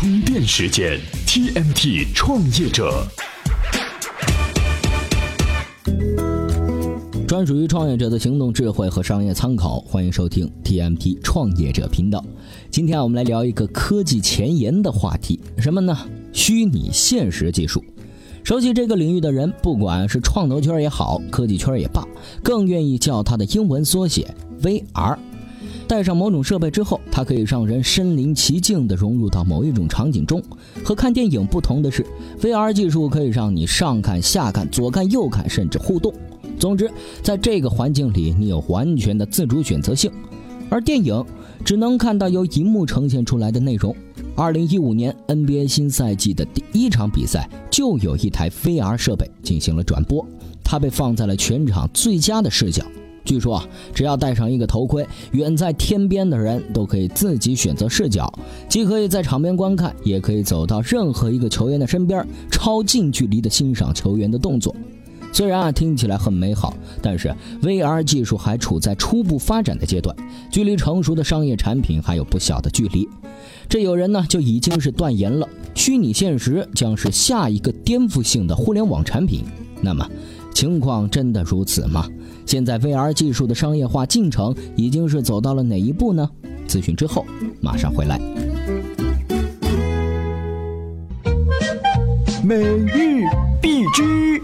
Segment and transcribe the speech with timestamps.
[0.00, 0.96] 充电时间
[1.26, 3.04] ，TMT 创业者，
[7.26, 9.80] 专属于创业者的行动智慧和商业参考。
[9.80, 12.24] 欢迎收听 TMT 创业者频道。
[12.70, 15.98] 今天我们来聊一个科技前沿的话题，什么呢？
[16.32, 17.82] 虚拟现实技术。
[18.44, 22.06] 熟悉这个领域的人，不管是创投圈也好，科技圈也罢，
[22.40, 25.18] 更愿意叫它的英文缩写 VR。
[25.88, 30.40] 戴上某种设备之后，它可以让人身临其境地融入到某一种场景中。
[30.84, 32.04] 和看电影不同的是
[32.42, 36.12] ，VR 技术可以让你上看下看、左看右看，甚至互动。
[36.58, 36.90] 总之，
[37.22, 40.12] 在这个环境里，你有完全的自主选择性。
[40.68, 41.24] 而电影
[41.64, 43.96] 只能看到由荧幕呈现出来的内容。
[44.36, 50.24] 二零一五年 NBA 新赛季的第一场比赛就有一台 VR 设备进行了转播，
[50.62, 52.84] 它被放在了全场最佳的视角。
[53.28, 58.32] 据说，只要戴上一个头盔，远在天边的人都可以自己选择视角，
[58.70, 64.74] 既可以在场边观看，也可以走到任何一个球员的身边，超近距离的欣赏球员的动作。
[65.30, 70.16] 虽然啊听起来很美好，但是 VR 技术还处在初步发展的阶段，
[70.50, 73.06] 距离成熟的商业产品还有不小的距离。
[73.68, 79.44] 这有人呢就已经是断言了，虚拟现实将是下一个颠覆性的互联网产品。
[79.80, 80.04] 那么，
[80.58, 82.04] 情况真的如此吗？
[82.44, 86.28] 现在 VR 技术的商业化进程已经是走到了哪一步呢？
[86.66, 87.24] 咨询之后
[87.60, 88.18] 马上回来。
[92.42, 93.22] 每日
[93.62, 94.42] 必知。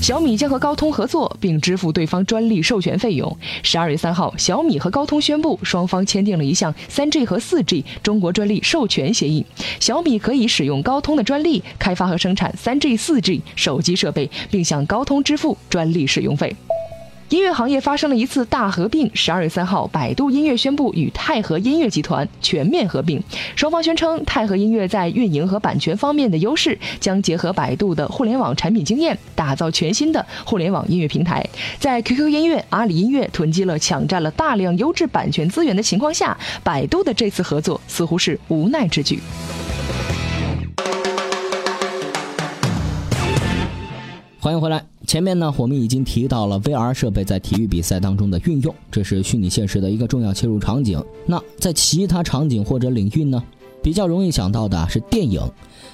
[0.00, 3.36] 小米将和高通合作，并支付对方专利授权费用。
[3.62, 9.44] 十二月三号，小米和高通宣布，双方签订了一项三 G 和四 G 中国专利授权协议。
[9.78, 16.56] 小米可以使用高通的专利开发和生产三 G、四 G 手机设备，并向高通支付专利使用费。
[17.30, 19.08] 音乐行业发生了一次大合并。
[19.14, 23.22] 十二月三号，百度音乐宣布与泰和音乐集团全面合并。
[23.54, 31.48] 双方宣称，泰和音乐在运营和版权方面的优势将结合百度的互联网产品经验，打造全新的互联网音乐平台。
[31.78, 39.20] 在 QQ 音乐、阿里音乐囤积了、抢占了大量优质版权资源的情况下，百度的这次合作似乎是无奈之举。
[44.50, 44.84] 欢迎回来。
[45.06, 51.00] 前面呢，我们已经提到了 VR 设备在体育比赛当中的运用，这是虚拟现实的一个重要切入场景。
[51.24, 53.40] 那在其他场景或者领域呢，
[53.80, 55.40] 比较容易想到的是电影。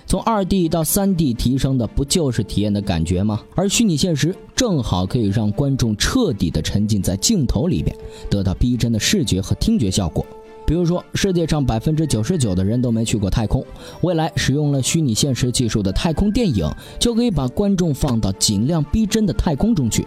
[0.07, 3.43] 从二 D 到三 D 提升的不就是体验的感觉吗？
[3.55, 7.95] 而虚拟现实正好可以让观众彻底的沉浸在镜头里边，
[8.31, 10.25] 得到逼真的视觉和听觉效果。
[10.67, 13.65] 比如说，世界上百分之九十九的人都没去过太空，
[14.01, 16.69] 未来使用了虚拟现实技术的太空电影，
[16.99, 20.05] 就可以把观众放到尽量逼真的太空中去。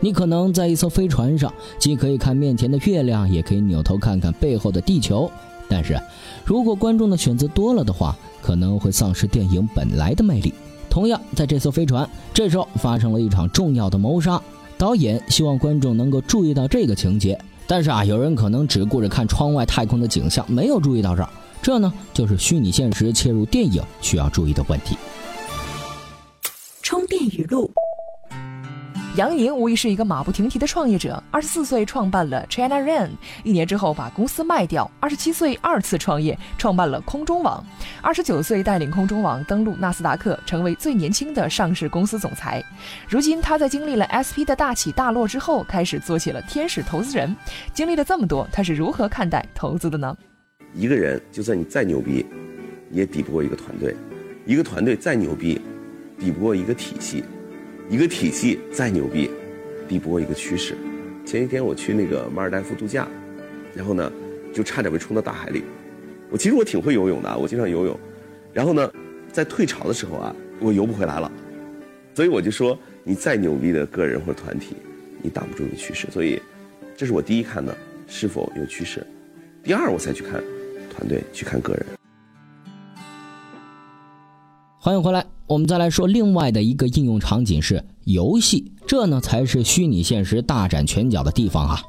[0.00, 5.30] 你可能在一艘飞船上，既可以看面前的月亮，也可以扭头看看背后的地球。
[5.68, 5.96] 但是，
[6.44, 10.52] 如果观众的选择多了的话，可能会丧失电影本来的魅力。
[10.88, 14.42] 同样，在这艘飞船，这时候发生了一场重要的谋杀，
[14.76, 17.38] 导演希望观众能够注意到这个情节。
[17.70, 21.28] 但是啊，有人可能只顾着看窗外太空的景象，没有注意到这儿。
[21.62, 24.96] 这呢，就是虚拟现实切入电影需要注意的问题。
[26.82, 27.70] 充电语录。
[29.16, 31.20] 杨宁无疑是一个马不停蹄的创业者。
[31.32, 33.10] 二十四岁创办了 China Rain，
[33.42, 34.88] 一年之后把公司卖掉。
[35.00, 37.64] 二十七岁二次创业，创办了空中网。
[38.00, 42.62] 二十九岁带领空中网登陆纳斯达克，成为最年轻的上市公司总裁。
[43.08, 47.34] 如今他在经历了 SP 的大起大落之后，开始做起了天使投资人。
[47.74, 50.16] 经历了这么多，他是如何看待投资的呢？
[50.72, 52.24] 一个人就算你再牛逼，
[52.92, 53.92] 也抵不过一个团队；
[54.46, 55.60] 一个团队再牛逼，
[56.16, 57.24] 抵不过一个体系。
[57.90, 59.28] 一个体系再牛逼，
[59.88, 60.76] 抵不过一个趋势。
[61.26, 63.08] 前几天我去那个马尔代夫度假，
[63.74, 64.12] 然后呢，
[64.54, 65.64] 就差点被冲到大海里。
[66.30, 67.98] 我其实我挺会游泳的，我经常游泳。
[68.52, 68.88] 然后呢，
[69.32, 71.30] 在退潮的时候啊，我游不回来了。
[72.14, 74.76] 所以我就说，你再牛逼的个人或者团体，
[75.20, 76.06] 你挡不住一个趋势。
[76.12, 76.40] 所以，
[76.96, 79.04] 这是我第一看的是否有趋势。
[79.64, 80.40] 第二，我才去看
[80.94, 81.84] 团队，去看个人。
[84.82, 91.82] 欢迎回来，我们再来说另外的一个应用场景是游戏，这呢才是虚拟现实大展拳脚的地方啊！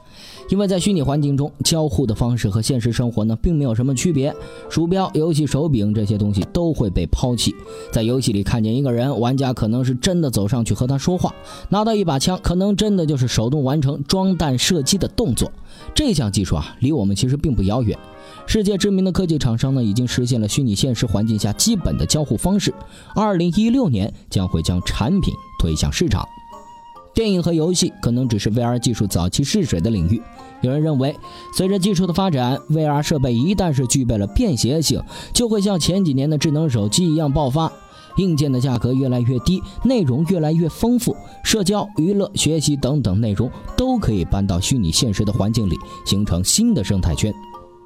[0.51, 4.35] 因为在虚拟环境中，交互的方式和现实生活呢并没有什么区别，
[4.69, 7.55] 鼠标、游戏手柄这些东西都会被抛弃。
[7.89, 11.33] 在游戏里看见一个人，玩家可能是真的走上去和他说话；
[11.69, 15.49] 拿到一把枪，可能真的就是手动完成装弹射击的动作。
[15.95, 17.97] 这项技术啊，离我们其实并不遥远。
[18.45, 22.73] 世界知名的科技厂商呢，已经实现了虚拟现实环境下基本的交互方式。
[23.15, 26.27] 二零一六年将会将产品推向市场。
[27.21, 30.19] 电影和游戏可能只是 VR 技术早期试水的领域。
[30.61, 31.15] 有人认为，
[31.55, 34.99] 随着技术的发展，VR 设备一旦是具备了便携性，
[35.31, 37.71] 就会像前几年的智能手机一样爆发。
[38.17, 43.47] 硬件的价格越来越低，内容越来越丰富，社交、娱乐、学习等等内容
[43.77, 45.75] 都可以搬到虚拟现实的环境里，
[46.07, 47.31] 形成新的生态圈。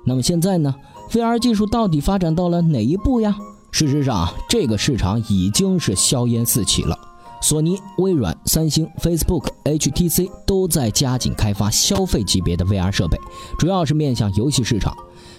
[0.06, 0.74] 那么现在呢
[1.12, 3.36] ？VR 技术到底发展到了哪一步呀？
[3.70, 6.98] 事实上，这个市场已经是硝烟四起了。
[7.48, 13.20] 索尼、微软、三星、Facebook、HTC 都在加紧开发消费级别的 VR 设备，
[13.60, 14.92] 主要是面向游戏市场。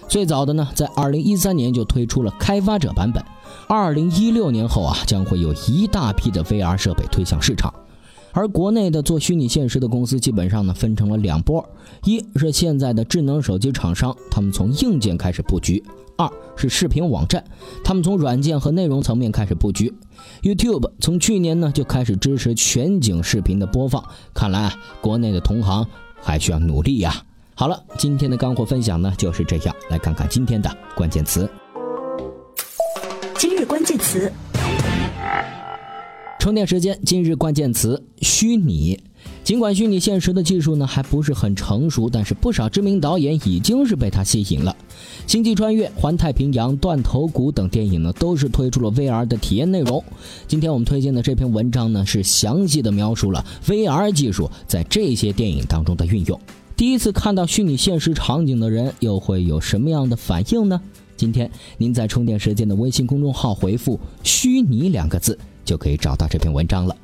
[0.07, 3.21] 最早的呢，在二零一三年就推出了开发者版本。
[3.67, 7.73] 二零一六年后啊，将会有一大批的 VR 设备推向市场。
[8.31, 11.67] 而国内的做虚拟现实的公司基本上呢分成了两波：
[12.03, 15.81] 一是现在的智能手机厂商，他们从硬件开始布局；
[16.17, 17.43] 二是视频网站，
[17.83, 19.93] 他们从软件和内容层面开始布局。
[20.43, 24.03] YouTube 从去年呢就开始支持全景视频的播放，
[24.33, 25.87] 看来啊，国内的同行
[26.21, 27.23] 还需要努力呀。
[27.55, 31.49] 好了，今天的干货分享呢就是这样，来看看今天的关键词。
[33.39, 34.31] 今日关键词。
[36.47, 38.97] 充电时间，今日关键词：虚拟。
[39.43, 44.73] 尽管虚拟现实的技术呢还不是很成熟，但是不少知名导演已经是被它吸引了。
[45.29, 50.01] 《星际穿越》《环太平洋》《断头谷》等电影呢都是推出了 VR 的体验内容。
[50.47, 56.39] 今天我们推荐的这篇文章呢是详细的描述了 VR 技术在这些电影当中的运用。
[56.77, 60.81] 第一次看到虚拟现实场景的人又会有什么样的反应呢？
[61.17, 65.37] 今天您在充电时间的微信公众号回复“虚拟”两个字。
[65.67, 66.95] 就可以找到这篇文章了。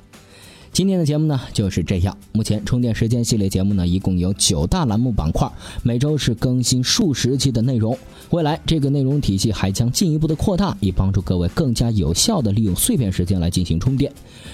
[0.74, 2.18] 今天的节目呢就是这样。
[2.31, 5.48] 目前充电时间系列节目呢一共有九大栏目板块，
[5.84, 7.96] 每周是更新数十期的内容。
[8.31, 14.12] 未来这个内容体系还将进一步的扩大，以帮助各位更加有效的利用碎片时间来进行充电。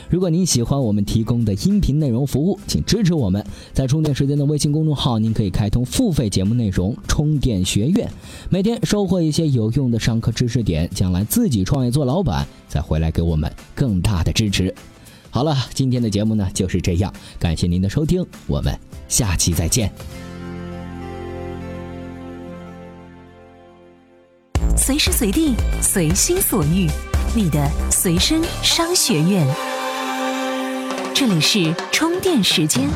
[0.10, 3.42] 如果您喜欢我们提供的音频内容服务，请支持我们。
[3.72, 8.12] 在充电时间的微信公众号，您可以开通付费节目内容充电学院，
[8.50, 14.76] 每天收获一些有用的上课知识点，将来自己创业做老板，再回来给我们更大的支持。
[15.32, 18.78] 好了，今天的节目呢就是这样，感谢您的收听，我们
[19.08, 19.92] 下期再见。
[24.76, 26.90] 随时随地，随心所欲，
[27.36, 29.46] 你的随身商学院。
[31.14, 32.90] 这里是充电时间。